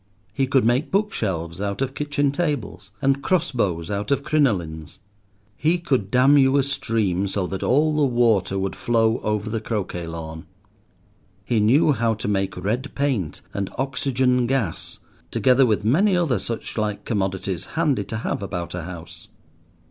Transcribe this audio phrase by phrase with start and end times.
[0.33, 4.97] He could make bookshelves out of kitchen tables, and crossbows out of crinolines.
[5.55, 9.61] He could dam you a stream so that all the water would flow over the
[9.61, 10.47] croquet lawn.
[11.45, 14.97] He knew how to make red paint and oxygen gas,
[15.29, 19.27] together with many other suchlike commodities handy to have about a house.